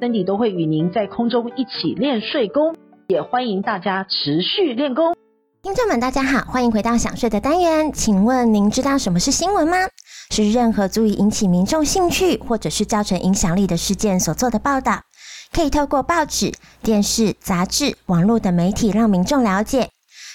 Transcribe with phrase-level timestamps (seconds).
[0.00, 2.76] 身体都会与您在空中一起练睡功，
[3.08, 5.16] 也欢迎大家持续练功。
[5.60, 7.92] 听众们，大家好，欢迎回到想睡的单元。
[7.92, 9.76] 请问您知道什么是新闻吗？
[10.30, 15.00] 是任何足以引起民众兴趣，或者是造成影响力的事件所做的报道。
[15.52, 16.52] 可以透过报纸、
[16.82, 19.88] 电视、杂志、网络等媒体让民众了解。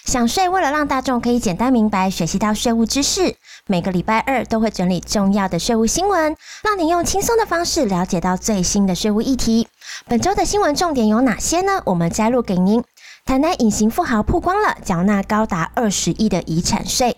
[0.05, 3.35] 想税为了让大众可以简单明白学习到税务知识，
[3.67, 9.67] 每个礼拜二都会整理重要的税务新闻，让您用轻松的方式了解到最新的税务议题。
[10.07, 11.81] 本周的新闻重点有哪些呢？
[11.85, 12.83] 我们摘录给您。
[13.25, 17.15] 台南隐形富豪曝光了缴纳高达二十亿的遗产税。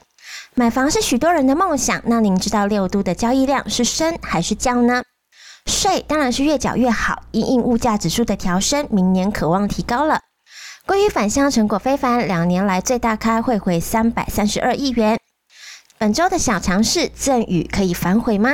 [0.53, 5.01] 买房是许多人的梦想，那您知道六都的交易量是升还是降呢？
[5.65, 10.19] 税当然是越缴越好，因应物价指数的调升，明年可望提高了。
[10.87, 15.19] 鲑鱼返乡成果非凡，两年来最大开会回三百三十二亿元。
[15.97, 18.51] 本周的小常识，赠与可以反悔吗？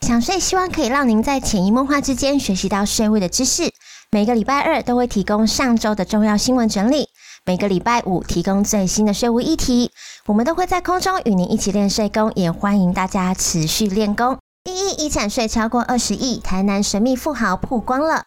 [0.00, 3.70] 想税希望可以让您在潜移默化之间学习到税务的知识。
[4.10, 7.08] 每个礼拜二都会提供上周的重要新闻整理，
[7.46, 9.92] 每个礼拜五提供最新的税务议题。
[10.26, 14.36] 我们都会在空中与您一起练税功，也欢迎大家持续练功。
[14.64, 18.24] 第一，遗产税超过二十亿，台南神秘富豪曝光了。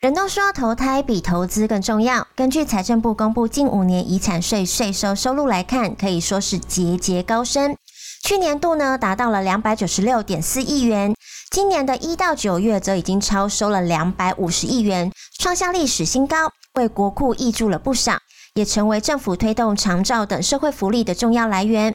[0.00, 2.26] 人都说投胎比投资更重要。
[2.34, 7.76] 根据财政部公布近五年遗产税税收收入来看，可以说是节节高升。
[8.22, 11.14] 去年度呢达到了两百九十六点四亿元，
[11.50, 18.16] 今年的一到九月则已经超收了两百五十亿元，创下历史新高，为国库挹注了不少，
[18.54, 21.92] 也成为政府推动长照等社会福利的重要来源。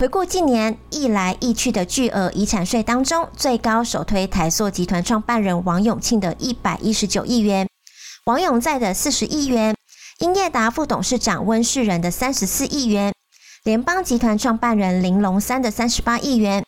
[0.00, 7.68] 回顾近年易来易去的巨额遗产税当中，最高首推台塑集团创办人王永庆的一百一十九亿元，
[8.24, 9.76] 王永在的四十亿元，
[10.20, 13.12] 英业达副董事长温世仁的三十四亿元，
[13.62, 16.64] 联邦集团创办人林龙三的三十八亿元，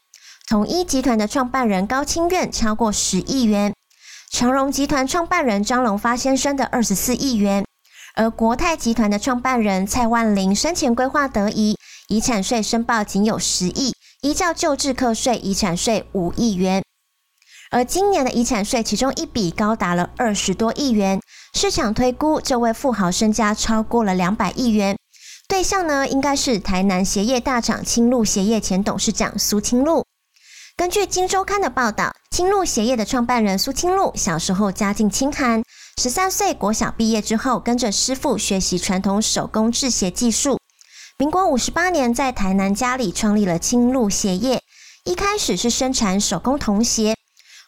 [0.50, 3.72] 统一集团的创办人高清苑超过十亿元，
[4.31, 7.65] 长荣集团创办人张荣发先生的二十四亿元，
[8.15, 11.78] 而国泰集团的创办人蔡万林生前规划得宜。
[12.12, 16.83] 遗产税申报仅有十亿，依照旧制课税，遗产税五亿元。
[17.71, 21.19] 而今年的遗产税，其中一笔高达了二十多亿元，
[21.55, 24.95] 市场推估这位富豪身家超过了两百亿元。
[25.49, 30.05] 对象呢，应该是台南鞋业大厂青鹿鞋业前董事长苏清鹿。
[30.77, 35.62] 根据《金周刊》的报道，青鹿鞋业的创办人苏清鹿小时候家境清寒，
[35.99, 40.59] 十三岁国小毕业之后，跟着师傅学习传统手工制鞋技术。
[41.22, 44.60] 民国五十八年，在台南家里创立了青鹿鞋业。
[45.05, 47.15] 一开始是生产手工童鞋，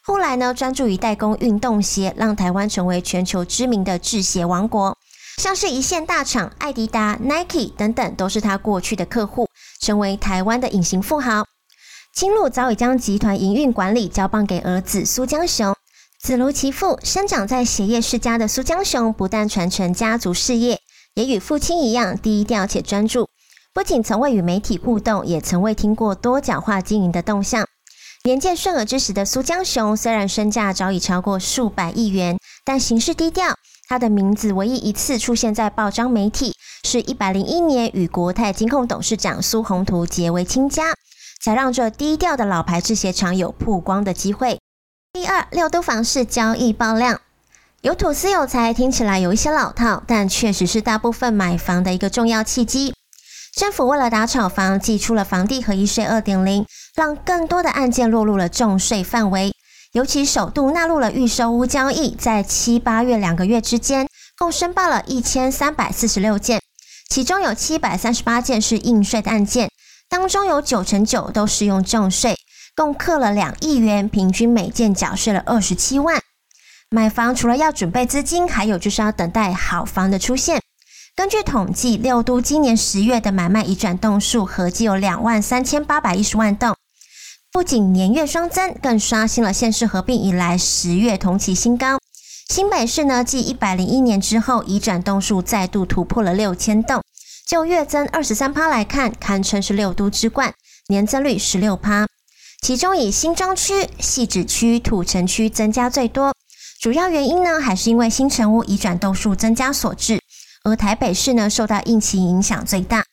[0.03, 4.97] 后来呢，专注于代工运动鞋，让台湾成为全球知名的制鞋王国。
[5.37, 9.47] 像是一线大厂艾迪达、Nike 等等，都是他过去的客户，
[9.79, 11.45] 成为台湾的隐形富豪。
[12.13, 15.73] 青鹿早已将集团营运管理交棒给儿子苏江雄。
[16.21, 20.81] 子如其父，生长在鞋业世家的苏江雄，不但传承家族事业，
[21.13, 23.29] 也与父亲一样低调且专注。
[23.75, 27.67] 不仅从未与媒体互动，也从未听过多角化经营的动向。
[28.23, 33.57] 年届顺耳之时的苏江雄，虽然身价早已超过数百亿元，但行事低调。
[33.89, 36.55] 他的名字唯一一次出现在报章媒体，
[36.85, 40.93] 是一百零一年与国泰金控董事长苏宏图结为亲家，
[41.43, 44.57] 才让这低调的老牌制鞋厂有曝光的机会。
[45.11, 47.19] 第二，六都房市交易爆量，
[47.81, 52.93] 有土斯有财，听起来有一些老套，但确实是大部分买房的一个重要契机。
[53.55, 59.53] 政府为了打炒房，祭出了房地合一税二点零，让更多的案件落入了重税范围。
[59.93, 66.59] 尤其首度纳入了预售屋交易，在七八月两个月之间，共申报了一千三百四十六件，
[67.09, 69.71] 其中有七百三十八件是应税的案件，
[70.09, 72.35] 当中有九成九都适用重税，
[72.75, 76.21] 共课了两亿元，平均每件缴税了二十七万。
[76.89, 80.59] 买房除了要准备资金，还有就是要等待好房的出现。
[81.15, 86.75] 根据统计，六都今年十月的买卖移转栋数合计有两万三千八百一十万栋，
[87.53, 91.99] 不仅年月双增，更刷新了县市合并以来十月同期新高。
[92.49, 97.01] 新北市呢，继一百零一年之后，移转栋数再度突破了六千栋，
[97.47, 100.53] 就月增二十三趴来看，堪称是六都之冠，
[100.89, 102.05] 年增率十六趴。
[102.61, 106.33] 其中以新庄区、汐止区、土城区增加最多。
[106.81, 110.19] 主要原因呢，还是因为新成屋移转栋数增加所致。
[110.65, 113.05] 而台北市呢，受到疫情影响最大，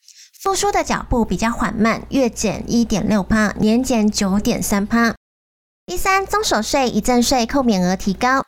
[0.43, 5.15] 复苏的脚步比较缓慢，月减一点六趴，年减九点三趴。
[5.85, 8.43] 第三，综所税遗赠税扣免额提高。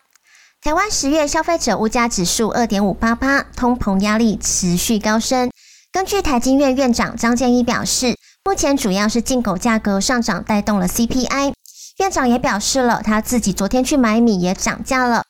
[0.62, 5.50] 台湾十月消费者物价指数二点五八趴，通膨压力持续高升。
[5.92, 11.52] 根据台经院院长张建一表示，目前主要是进口价格上涨带动了 CPI。
[11.98, 15.24] 院长也表示了，他自己昨天去买米也涨价了。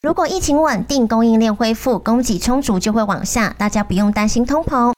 [0.00, 4.92] 如果疫情稳定，供应链恢复，供给充足，就会往下，大家不用担心通膨。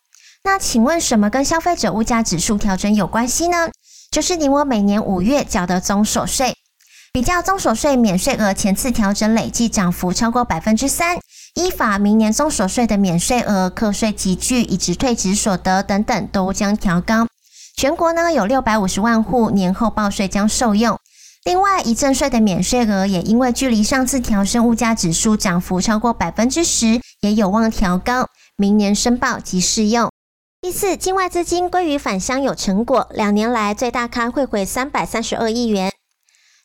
[0.45, 3.71] 那请问什么跟消费者物价指数调整有关系呢？
[4.11, 6.55] 就是你我每年五月缴的综所税。
[7.15, 11.19] 比较综所税免税额前次调整累计涨幅超过百分之三，
[11.55, 17.27] 依法明年综所税的免税额、课税级距以及退职所得等等都将调高。
[17.75, 20.99] 全国呢有六百五十万户年后报税将受用。
[21.45, 30.11] 另外，遗赠税的免税额也因为距离上次调升物价指数涨幅超过百分之十，也有望调高，明年申报即适用。
[30.61, 35.91] 第四，境外资金归于返乡有成果，两年来最大咖汇回三百三十二亿元。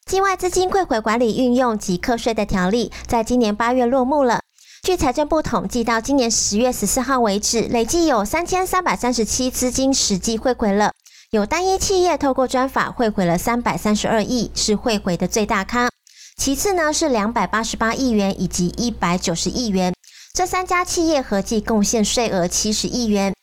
[0.05, 4.41] 境外资金汇回管理运用及课税的条例，在今年八月落幕了。
[4.83, 10.91] 据财政部统计，到今年十月十四号为止，累计有三千三百三十七资金实际汇回了。
[11.31, 15.89] 有单一企业透过专法汇回了三百三十二亿，是汇回的最大咖。
[16.37, 19.93] 其次呢是两百八十八亿元以及一百九十亿元，
[20.33, 23.33] 这三家企业合计贡献税额七十亿元。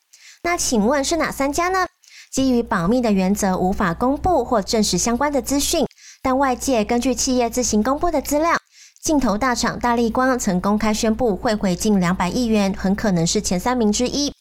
[0.44, 1.86] 那请问是哪三家呢？
[2.32, 5.84] 基于保密的原则，无法公布或证实相关的资讯。
[6.22, 8.56] 但外界根据企业自行公布的资料，
[9.02, 14.32] 镜头大厂大立光曾公开宣布汇回近两百亿元，很可能是前三名之一。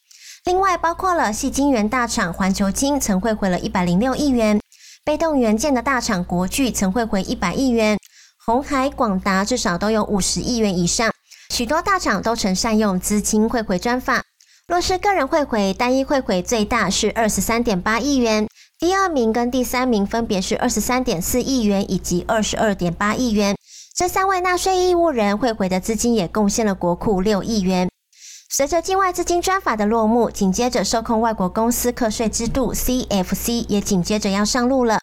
[0.45, 4.59] 另外，包括了系晶圆大厂环球晶曾汇回了一百零六亿元，
[5.05, 7.97] 被动元件的大厂国巨曾汇回一百亿元，
[8.43, 11.11] 红海广达至少都有五十亿元以上。
[11.53, 14.23] 许多大厂都曾善用资金汇回专法。
[14.67, 18.47] 若是个人汇回，单一汇回最大是二十三点八亿元。
[18.79, 23.55] 第二名跟第三名分别是二十三点四亿元以及二十二点八亿元，
[23.94, 27.90] 这三位纳税义务人汇回的资金也贡献了国库六亿元。
[28.53, 35.00] 随着境外资金专法的落幕，紧接着受控外国公司课税制度 CFC 也紧接着要上路了。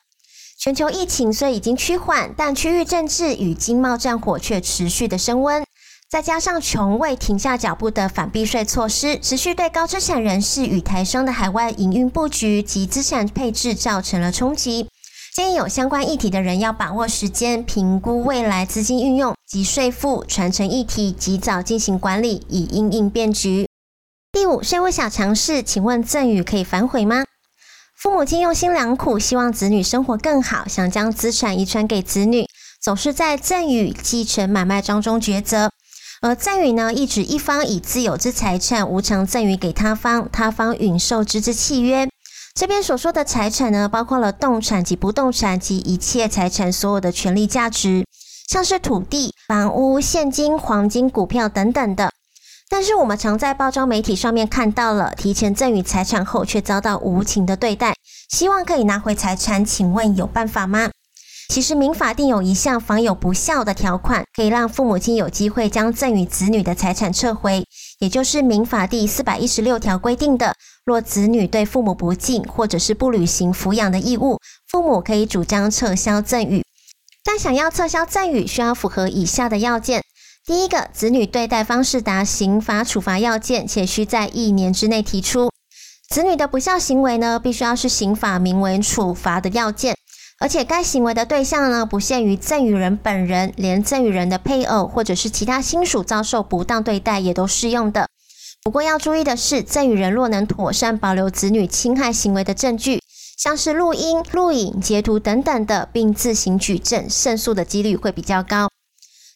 [0.59, 5.65] 全球疫情虽已经趋缓，但区域政治与经贸战火却持续的升温。
[6.11, 14.89] 再加上从未停下脚步的反避税措施，持续对高资产人士与台商的海外营运布局及资产配置造成了冲击。
[15.39, 23.69] 建议有相关议题的人要把握时间，评估未来资金运用及税负传承议题，及早进行管理，以因应变局。
[24.33, 27.23] 第五，税务小常识，请问赠与可以反悔吗？
[27.97, 32.49] 父母亲用心良苦，希望子女生活更好，想将资产遗传给子女，
[32.83, 35.71] 总是在赠与、继承、买卖当中抉择。
[36.21, 42.08] 而赠与呢，意指一方以自有之财产无偿赠与给他方，他方允受之之契约。
[42.59, 48.05] 这边所说的财产呢，包括了动产及不动产及一切财产所有的权利价值，
[48.49, 52.11] 像是土地、房屋、现金、黄金、股票等等的。
[52.69, 57.95] 但是我们常在报章媒体上面看到了提前赠与财产后却遭到无情的对待，
[58.29, 60.91] 希望可以拿回财产，请问有办法吗？
[61.51, 67.65] 其实民法定有一项防有不孝的条款，可以让父母亲有机会将赠与子女的财产撤回，
[67.99, 74.39] 也就是民法第四百一十六条规定的，若子女对父母不敬或者是不履行抚养的义务，
[74.69, 76.65] 父母可以主张撤销赠与。
[77.25, 80.03] 但想要撤销赠与，需要符合以下的要件：
[80.47, 85.49] 第一个，子女对待方式达刑罚处罚要件，且需在一年之内提出；
[86.09, 89.97] 子女的不孝行为呢，必须要是刑法明文处罚的要件。
[90.41, 98.09] 而且该行为的对象呢，不限于赠与人本人，连赠与人的配偶或者是其他亲属遭受不当对待也都适用的。
[98.63, 103.03] 不过要注意的是，赠与人若能妥善保留子女侵害行为的证据，
[103.37, 108.69] 像是录音、录影、截图等等的，并自行举证，胜诉的几率会比较高。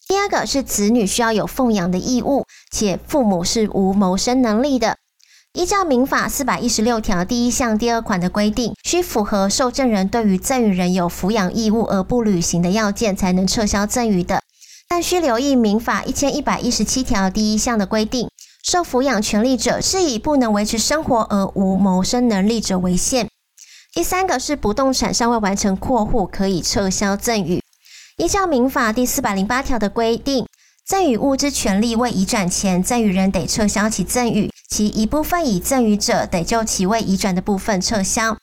[0.06, 4.96] 第二个是子女需要有奉养的义务，且父母是无谋生能力的。
[5.52, 14.40] 依照民法四百一十六条第一项第二款的规定，需符合受赠人对于赠与人有抚养义务而不履行的要件，才能撤销赠与的。
[14.88, 18.30] 但需留意民法一千一百一十七条第一项的规定，
[18.64, 23.28] 受抚养权利者是以不能维持生活而无谋生能力者为限。
[23.92, 27.60] 第三个是不动产尚未完成过户，可以撤销赠与。
[28.16, 30.46] 依照民法第四百零八条的规定。
[30.84, 38.36] 赠与物之权利未移转前，赠与人得撤销其赠与，其一部分已赠与者得就其未移转的部分撤销。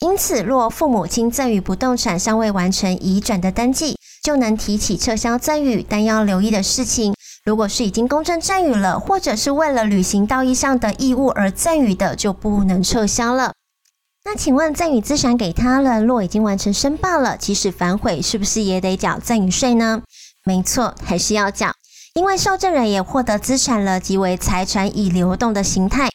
[0.00, 5.84] 因此，若父母亲赠与不动产尚未完成移转的登记，就能提起撤销赠与。
[5.88, 13.54] 但要留意的事情，如果是已经公证赠与了，或者是为了履行道义上的义务而赠与的，就不能撤销了。
[14.26, 20.02] 那请问赠与资产给他人，若已经完成申报了，即使反悔，是不是也得缴赠与税呢？
[20.44, 21.72] 没错，还是要缴，
[22.16, 26.08] 因为受赠人也获得资产了，即为财产已流动的形态。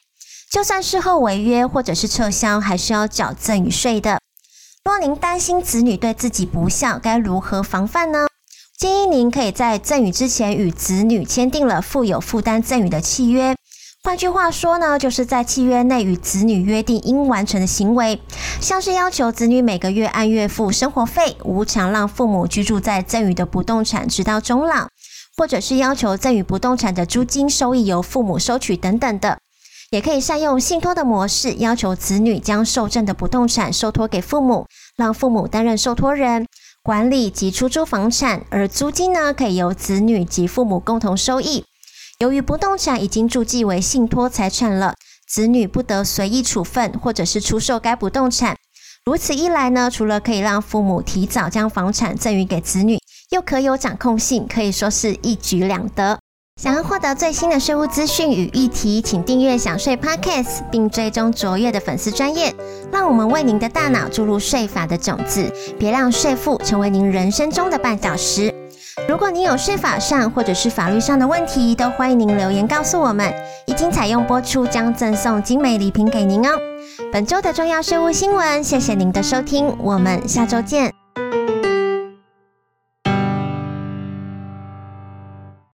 [0.51, 4.19] 就算事后违约或者是撤销，还是要缴赠与税的。
[4.83, 8.25] 若您担心子女对自己不孝，该如何防范呢？
[8.79, 13.55] 建议您可以在赠与之前与子女签订了负有负担赠与的契约。
[14.03, 18.19] 换句话说呢，就是在契约内与子女约定应完成的行为，
[18.59, 24.87] 像是要求子女每个月按月付生活费，无偿让父母居住在赠与的不动产直到终老，
[25.41, 29.39] 或者是要求赠与不动产的租金收益由父母收取等等的。
[29.89, 36.45] 也可以善用信托的模式，要求子女将受赠的不动产受托给父母，让父母担任受托人，
[36.83, 41.65] 管理及出租房产，而租金呢，可以由子女及父母共同收益。
[42.19, 44.93] 由于不动产已经注记为信托财产了，
[45.27, 48.55] 子女不得随意处分或者是出售该不动产。
[49.03, 52.99] 如此一来呢，除了可以让父母提早将房产赠与给子女，
[53.31, 56.19] 又可有掌控性，可以说是一举两得。
[56.61, 62.53] 想要获得最新的税务资讯与议题，请订阅享税 Podcast，并追踪卓越的粉丝专业，
[62.91, 68.53] 让我们为您的大脑注入税法的种子，别让税负成为您人生中的绊脚石。
[69.07, 73.33] 如果您有税法上或者是法律上的问题，都欢迎您留言告诉我们。
[73.65, 76.51] 一经采用播出，将赠送精美礼品给您哦。
[77.13, 81.00] 本周的重要税务新闻，谢谢您的收听，我们下周见。